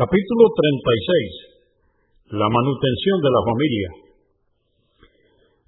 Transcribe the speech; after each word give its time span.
Capítulo 0.00 0.48
36. 0.56 2.40
La 2.40 2.48
manutención 2.48 3.20
de 3.20 3.30
la 3.36 3.42
familia. 3.44 3.88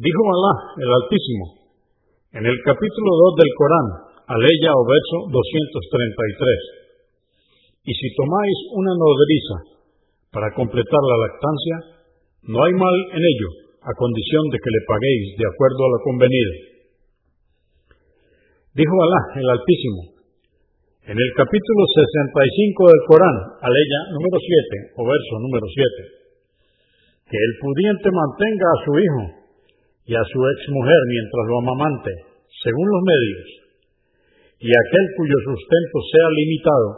Dijo 0.00 0.22
Alá, 0.32 0.80
el 0.80 0.90
Altísimo, 0.96 1.44
en 2.32 2.48
el 2.48 2.56
capítulo 2.64 3.10
2 3.36 3.36
del 3.36 3.52
Corán, 3.52 4.16
aleya 4.24 4.72
o 4.72 4.82
verso 4.88 5.28
233. 5.28 7.84
Y 7.84 7.92
si 7.92 8.08
tomáis 8.16 8.58
una 8.72 8.96
nodriza 8.96 9.84
para 10.32 10.56
completar 10.56 11.02
la 11.04 11.20
lactancia, 11.28 12.08
no 12.48 12.64
hay 12.64 12.72
mal 12.80 12.96
en 13.20 13.28
ello, 13.28 13.76
a 13.84 13.92
condición 13.92 14.48
de 14.48 14.56
que 14.56 14.72
le 14.72 14.88
paguéis 14.88 15.36
de 15.36 15.52
acuerdo 15.52 15.84
a 15.84 15.92
lo 15.92 16.00
convenido. 16.00 16.52
Dijo 18.72 18.96
Alá, 19.04 19.36
el 19.36 19.52
Altísimo, 19.52 20.13
en 21.04 21.12
el 21.20 21.30
capítulo 21.36 21.82
65 21.84 22.88
del 22.88 23.02
Corán, 23.04 23.36
aleya 23.60 24.00
número 24.16 24.40
7, 24.40 24.96
o 24.96 25.04
verso 25.04 25.34
número 25.36 25.66
7, 25.68 27.28
que 27.28 27.36
el 27.36 27.52
pudiente 27.60 28.08
mantenga 28.08 28.66
a 28.72 28.80
su 28.88 28.92
hijo 28.96 29.24
y 30.08 30.12
a 30.16 30.24
su 30.24 30.40
exmujer 30.40 31.00
mientras 31.04 31.44
lo 31.44 31.56
amamante, 31.60 32.12
según 32.56 32.88
los 32.88 33.02
medios, 33.04 33.48
y 34.64 34.68
aquel 34.72 35.06
cuyo 35.20 35.36
sustento 35.44 35.96
sea 36.08 36.28
limitado, 36.40 36.88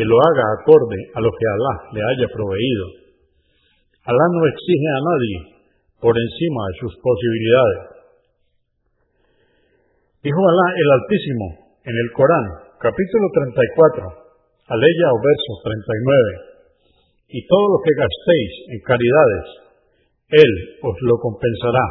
que 0.00 0.08
lo 0.08 0.16
haga 0.16 0.44
acorde 0.56 1.00
a 1.12 1.20
lo 1.20 1.28
que 1.28 1.44
Alá 1.44 1.74
le 1.92 2.00
haya 2.08 2.28
proveído. 2.32 2.86
Alá 4.08 4.26
no 4.32 4.48
exige 4.48 4.88
a 4.96 5.04
nadie 5.04 5.36
por 6.00 6.16
encima 6.16 6.60
de 6.72 6.74
sus 6.80 6.92
posibilidades. 7.04 7.80
Dijo 10.24 10.40
Alá 10.40 10.66
el 10.72 10.88
Altísimo 10.96 11.46
en 11.84 11.92
el 12.00 12.08
Corán, 12.16 12.71
capítulo 12.82 13.30
34, 13.30 14.10
aleya 14.66 15.06
o 15.14 15.18
verso 15.22 15.54
39, 15.62 17.30
y 17.30 17.38
todo 17.46 17.66
lo 17.70 17.78
que 17.78 17.94
gastéis 17.94 18.52
en 18.74 18.78
caridades, 18.82 19.46
Él 20.34 20.82
os 20.82 20.98
lo 21.06 21.14
compensará. 21.22 21.86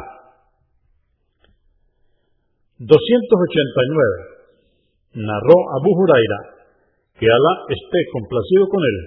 289. 2.76 5.16
Narró 5.16 5.56
Abu 5.80 5.96
Huraira, 5.96 6.68
que 7.16 7.24
Alá 7.24 7.54
esté 7.72 8.00
complacido 8.12 8.68
con 8.68 8.84
él, 8.84 8.98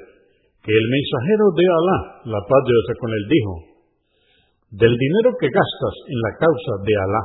que 0.66 0.74
el 0.74 0.88
mensajero 0.90 1.54
de 1.54 1.66
Alá, 1.70 2.00
la 2.34 2.42
paz 2.50 2.66
de 2.66 2.74
Dios 2.74 2.98
con 2.98 3.14
él, 3.14 3.30
dijo, 3.30 3.54
del 4.74 4.98
dinero 4.98 5.38
que 5.38 5.54
gastas 5.54 5.96
en 6.10 6.18
la 6.18 6.34
causa 6.42 6.82
de 6.82 6.94
Alá, 6.98 7.24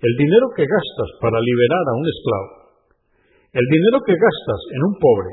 el 0.00 0.16
dinero 0.16 0.48
que 0.56 0.64
gastas 0.64 1.10
para 1.20 1.36
liberar 1.36 1.84
a 1.84 2.00
un 2.00 2.08
esclavo, 2.08 2.61
el 3.52 3.66
dinero 3.68 4.00
que 4.08 4.16
gastas 4.16 4.60
en 4.72 4.80
un 4.88 4.96
pobre 4.96 5.28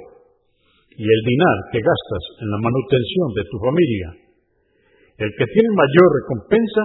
y 0.92 1.08
el 1.08 1.22
dinar 1.24 1.72
que 1.72 1.80
gastas 1.80 2.24
en 2.44 2.52
la 2.52 2.60
manutención 2.60 3.32
de 3.32 3.48
tu 3.48 3.56
familia, 3.64 4.12
el 5.20 5.32
que 5.36 5.48
tiene 5.48 5.72
mayor 5.76 6.08
recompensa 6.20 6.84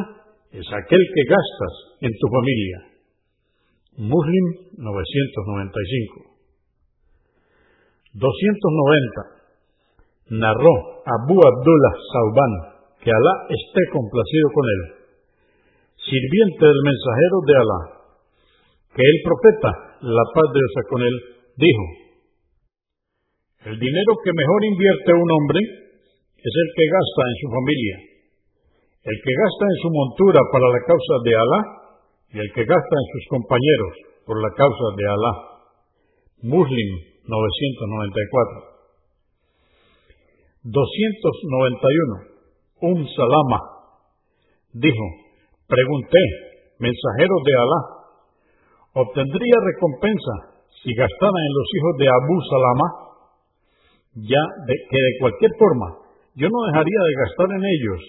es 0.55 0.67
aquel 0.71 1.03
que 1.03 1.25
gastas 1.27 1.75
en 2.07 2.15
tu 2.15 2.27
familia. 2.31 2.79
Muslim 3.99 4.79
995. 4.79 6.39
290. 8.15 10.39
Narró 10.39 11.03
Abu 11.03 11.35
Abdullah 11.35 11.95
Sauban, 12.11 12.53
que 13.03 13.11
Alá 13.11 13.35
esté 13.51 13.83
complacido 13.93 14.47
con 14.55 14.65
él, 14.67 14.83
sirviente 15.99 16.65
del 16.65 16.81
mensajero 16.87 17.43
de 17.47 17.55
Alá, 17.55 17.95
que 18.95 19.03
el 19.03 19.19
profeta, 19.27 19.94
la 20.05 20.25
paz 20.37 20.47
de 20.53 20.61
Dios 20.61 20.75
con 20.91 21.01
él, 21.01 21.17
dijo, 21.57 21.85
el 23.73 23.77
dinero 23.81 24.13
que 24.21 24.33
mejor 24.37 24.61
invierte 24.69 25.11
un 25.17 25.31
hombre 25.33 25.61
es 26.37 26.53
el 26.53 26.69
que 26.77 26.85
gasta 26.93 27.23
en 27.25 27.37
su 27.41 27.49
familia, 27.49 27.97
el 29.09 29.17
que 29.25 29.33
gasta 29.33 29.65
en 29.65 29.79
su 29.81 29.89
montura 29.89 30.41
para 30.53 30.69
la 30.69 30.81
causa 30.85 31.15
de 31.25 31.33
Alá 31.33 31.61
y 32.29 32.37
el 32.45 32.51
que 32.53 32.65
gasta 32.69 32.95
en 33.01 33.07
sus 33.17 33.25
compañeros 33.33 33.93
por 34.29 34.37
la 34.37 34.53
causa 34.53 34.87
de 35.01 35.05
Alá. 35.09 35.33
Muslim 36.45 36.91
994. 37.25 38.77
291. 40.65 42.37
Un 42.85 43.09
Salama 43.09 43.61
dijo, 44.75 45.07
pregunté, 45.69 46.21
mensajero 46.79 47.35
de 47.45 47.53
Alá, 47.57 47.94
¿obtendría 48.95 49.59
recompensa 49.67 50.35
si 50.83 50.95
gastara 50.95 51.39
en 51.39 51.53
los 51.55 51.69
hijos 51.75 51.95
de 51.99 52.07
Abu 52.09 52.37
Salama? 52.47 52.89
Ya 54.15 54.43
de, 54.67 54.75
que 54.91 54.99
de 54.99 55.13
cualquier 55.19 55.51
forma 55.59 56.05
yo 56.35 56.47
no 56.51 56.61
dejaría 56.67 57.01
de 57.07 57.15
gastar 57.15 57.49
en 57.55 57.63
ellos 57.63 58.01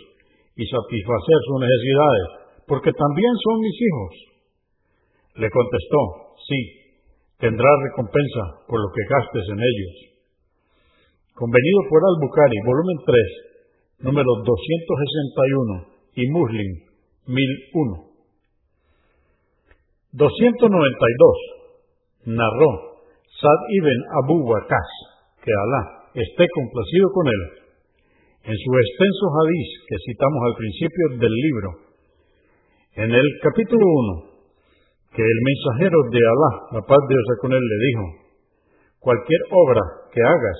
y 0.57 0.63
satisfacer 0.65 1.37
sus 1.45 1.59
necesidades, 1.61 2.27
porque 2.65 2.91
también 2.93 3.33
son 3.37 3.55
mis 3.61 3.77
hijos. 3.77 4.13
Le 5.35 5.49
contestó, 5.51 6.01
sí, 6.47 6.59
tendrás 7.37 7.77
recompensa 7.91 8.65
por 8.65 8.81
lo 8.81 8.89
que 8.89 9.03
gastes 9.05 9.45
en 9.51 9.59
ellos. 9.61 9.95
Convenido 11.35 11.79
por 11.89 12.01
Al-Bukhari, 12.01 12.57
volumen 12.65 12.97
3, 13.05 14.07
número 14.07 14.31
261 14.41 15.85
y 16.15 16.23
Muslim 16.31 16.71
1001. 17.27 18.14
292. 20.15 22.31
Narró 22.31 22.95
Sad 23.35 23.61
ibn 23.67 23.99
Abu 24.23 24.47
Waqas, 24.47 24.89
que 25.43 25.51
Alá 25.51 26.07
esté 26.15 26.47
complacido 26.55 27.11
con 27.11 27.27
él, 27.27 27.41
en 28.47 28.55
su 28.55 28.71
extenso 28.79 29.27
hadiz 29.27 29.69
que 29.91 29.99
citamos 30.07 30.39
al 30.47 30.55
principio 30.55 31.05
del 31.19 31.35
libro, 31.35 31.69
en 32.95 33.11
el 33.11 33.27
capítulo 33.43 33.83
1, 33.83 35.11
que 35.11 35.19
el 35.19 35.39
mensajero 35.43 35.99
de 36.07 36.21
Alá, 36.23 36.79
la 36.79 36.83
paz 36.87 36.95
de 36.95 37.11
Dios 37.11 37.27
con 37.43 37.51
él, 37.51 37.59
le 37.59 37.79
dijo, 37.91 38.05
cualquier 39.03 39.41
obra 39.51 39.83
que 40.15 40.23
hagas 40.23 40.59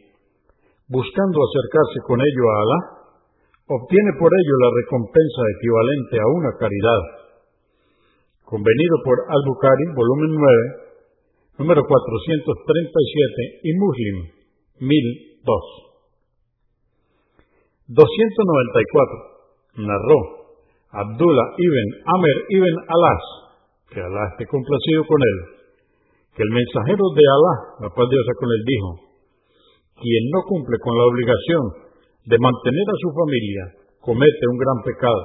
buscando 0.87 1.35
acercarse 1.35 1.99
con 2.07 2.23
ello 2.23 2.47
a 2.47 2.55
Alá, 2.63 3.00
obtiene 3.71 4.11
por 4.19 4.27
ello 4.35 4.55
la 4.59 4.71
recompensa 4.83 5.43
equivalente 5.55 6.19
a 6.19 6.27
una 6.27 6.51
caridad. 6.59 7.03
Convenido 8.43 8.97
por 9.07 9.15
Al-Bukhari, 9.31 9.95
volumen 9.95 10.35
9, 10.35 11.63
número 11.63 11.87
437 11.87 13.63
y 13.63 13.71
Muslim 13.79 14.17
1002. 14.83 15.47
294. 17.95 19.87
Narró 19.87 20.19
Abdullah 20.91 21.49
ibn 21.55 21.87
Amer 22.11 22.39
ibn 22.51 22.75
Alas, 22.91 23.23
que 23.95 24.03
Alá 24.03 24.35
esté 24.35 24.51
complacido 24.51 25.07
con 25.07 25.23
él, 25.23 25.39
que 26.35 26.43
el 26.43 26.51
mensajero 26.51 27.05
de 27.15 27.23
Alá, 27.23 27.55
la 27.87 27.91
paz 27.95 28.03
de 28.11 28.19
Dios 28.19 28.27
con 28.34 28.51
él, 28.51 28.63
dijo, 28.66 28.91
quien 29.95 30.25
no 30.34 30.43
cumple 30.43 30.75
con 30.83 30.99
la 30.99 31.07
obligación 31.07 31.90
de 32.30 32.38
mantener 32.38 32.86
a 32.86 33.00
su 33.03 33.10
familia, 33.10 33.65
comete 33.98 34.44
un 34.47 34.59
gran 34.62 34.78
pecado. 34.86 35.22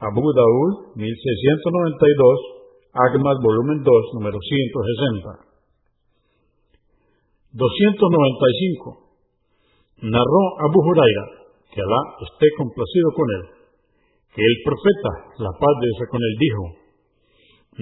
Abu 0.00 0.24
Daud, 0.32 0.96
1692, 0.96 2.96
Agmas, 2.96 3.36
volumen 3.44 3.84
2, 3.84 4.16
número 4.16 4.40
160. 4.40 5.52
295. 7.52 7.60
Narró 10.00 10.42
Abu 10.64 10.80
Huraira, 10.80 11.52
que 11.68 11.84
Alá 11.84 12.02
esté 12.24 12.48
complacido 12.56 13.12
con 13.12 13.28
él, 13.36 13.44
que 14.32 14.40
el 14.40 14.56
profeta, 14.64 15.12
la 15.44 15.52
paz 15.60 15.74
de 15.76 15.92
Dios 15.92 16.08
con 16.08 16.24
él, 16.24 16.34
dijo, 16.40 16.64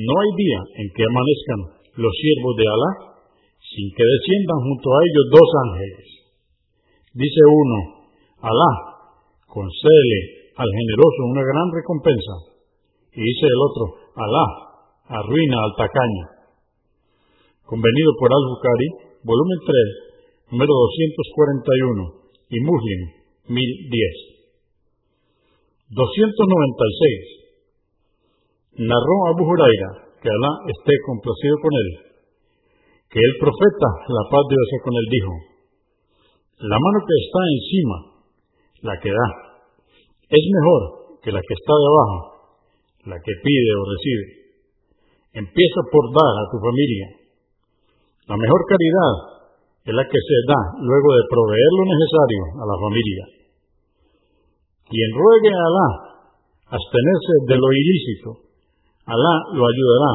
no 0.03 0.15
hay 0.19 0.31
día 0.35 0.61
en 0.83 0.87
que 0.99 1.07
amanezcan 1.07 1.79
los 1.95 2.15
siervos 2.19 2.59
de 2.59 2.67
Alá 2.67 3.23
sin 3.63 3.87
que 3.95 4.03
desciendan 4.03 4.67
junto 4.67 4.89
a 4.91 4.99
ellos 5.07 5.27
dos 5.31 5.51
ángeles. 5.63 6.19
Dice 7.19 7.43
uno, 7.51 8.07
Alá, 8.47 8.73
concédele 9.51 10.55
al 10.55 10.71
generoso 10.71 11.35
una 11.35 11.43
gran 11.43 11.67
recompensa. 11.75 12.63
Y 13.11 13.19
dice 13.19 13.51
el 13.51 13.59
otro, 13.59 13.99
Alá, 14.15 14.47
arruina 15.19 15.59
al 15.67 15.75
tacaño. 15.75 16.47
convenido 17.67 18.15
por 18.23 18.31
Al-Bukhari, 18.31 19.19
volumen 19.27 19.59
3, 19.67 20.55
número 20.55 20.71
241, 20.71 22.55
y 22.55 22.63
Muslim, 22.63 23.01
1010. 23.51 25.91
296. 25.91 28.87
Narró 28.87 29.17
Abu 29.35 29.43
Huraira, 29.43 30.07
que 30.23 30.31
Alá 30.31 30.71
esté 30.71 30.95
complacido 31.03 31.59
con 31.67 31.75
él, 31.83 32.15
que 33.11 33.19
el 33.19 33.35
profeta, 33.43 34.07
la 34.07 34.23
paz 34.31 34.47
de 34.47 34.55
Dios 34.55 34.71
con 34.87 34.95
él, 34.95 35.11
dijo, 35.11 35.58
la 36.59 36.79
mano 36.79 36.99
que 37.07 37.17
está 37.23 37.41
encima, 37.55 37.97
la 38.83 38.95
que 38.99 39.11
da, 39.11 39.29
es 40.27 40.45
mejor 40.51 40.83
que 41.23 41.31
la 41.31 41.39
que 41.39 41.55
está 41.55 41.75
debajo, 41.79 42.19
la 43.07 43.17
que 43.23 43.33
pide 43.43 43.71
o 43.79 43.83
recibe. 43.87 44.27
Empieza 45.39 45.81
por 45.93 46.05
dar 46.11 46.35
a 46.35 46.49
tu 46.51 46.59
familia. 46.59 47.07
La 48.27 48.37
mejor 48.37 48.61
caridad 48.67 49.15
es 49.87 49.95
la 49.95 50.05
que 50.05 50.19
se 50.19 50.39
da 50.51 50.61
luego 50.83 51.09
de 51.15 51.25
proveer 51.31 51.73
lo 51.79 51.85
necesario 51.95 52.43
a 52.59 52.65
la 52.67 52.77
familia. 52.77 53.25
Quien 54.89 55.11
ruegue 55.15 55.53
a 55.55 55.63
Alá 55.63 55.89
abstenerse 56.75 57.33
de 57.49 57.57
lo 57.57 57.69
ilícito, 57.73 58.31
Alá 59.07 59.35
lo 59.55 59.63
ayudará, 59.63 60.13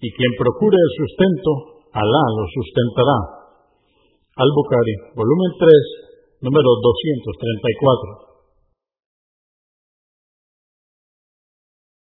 y 0.00 0.10
quien 0.12 0.32
procure 0.36 0.76
el 0.76 0.92
sustento, 1.06 1.50
Alá 1.92 2.22
lo 2.36 2.44
sustentará. 2.50 3.41
Al-Bukhari, 4.32 5.12
volumen 5.12 5.50
3, 5.60 6.40
número 6.40 6.70
234. 6.80 8.31